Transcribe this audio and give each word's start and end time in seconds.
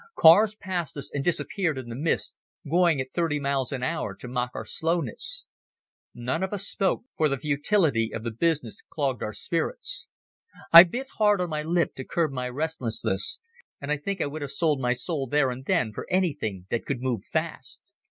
Cars 0.17 0.55
passed 0.55 0.97
us 0.97 1.11
and 1.13 1.23
disappeared 1.23 1.77
in 1.77 1.87
the 1.87 1.95
mist, 1.95 2.35
going 2.67 2.99
at 2.99 3.13
thirty 3.13 3.39
miles 3.39 3.71
an 3.71 3.83
hour 3.83 4.15
to 4.15 4.27
mock 4.27 4.49
our 4.55 4.65
slowness. 4.65 5.45
None 6.15 6.41
of 6.41 6.51
us 6.53 6.65
spoke, 6.67 7.03
for 7.15 7.29
the 7.29 7.37
futility 7.37 8.11
of 8.11 8.23
the 8.23 8.31
business 8.31 8.81
clogged 8.89 9.21
our 9.21 9.31
spirits. 9.31 10.07
I 10.73 10.85
bit 10.85 11.07
hard 11.19 11.39
on 11.39 11.51
my 11.51 11.61
lip 11.61 11.93
to 11.97 12.03
curb 12.03 12.31
my 12.31 12.49
restlessness, 12.49 13.39
and 13.79 13.91
I 13.91 13.97
think 13.97 14.21
I 14.21 14.25
would 14.25 14.41
have 14.41 14.49
sold 14.49 14.81
my 14.81 14.93
soul 14.93 15.27
there 15.27 15.51
and 15.51 15.65
then 15.65 15.93
for 15.93 16.07
anything 16.09 16.65
that 16.71 16.83
could 16.87 16.99
move 17.03 17.21
fast. 17.31 17.93